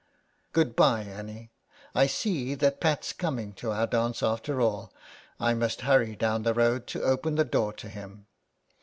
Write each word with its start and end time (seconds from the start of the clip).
''Good 0.51 0.75
bye, 0.75 1.03
Annie. 1.03 1.51
I 1.93 2.07
see 2.07 2.55
that 2.55 2.81
Pat's 2.81 3.13
coming 3.13 3.53
to 3.53 3.69
our 3.69 3.85
dance 3.85 4.23
after 4.23 4.59
all. 4.59 4.91
I 5.39 5.53
must 5.53 5.81
hurry 5.81 6.15
down 6.15 6.41
the 6.41 6.55
road 6.55 6.87
to 6.87 7.03
open 7.03 7.35
the 7.35 7.45
door 7.45 7.71
to 7.73 7.87
him." 7.87 8.25